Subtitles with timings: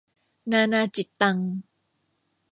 [0.51, 1.37] นานาจิตตัง